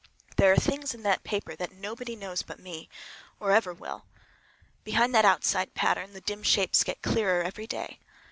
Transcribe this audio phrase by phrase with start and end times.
[0.37, 2.89] There are things in that paper that nobody knows but me,
[3.39, 4.07] or ever will.
[4.83, 7.99] Behind that outside pattern the dim shapes get clearer every day.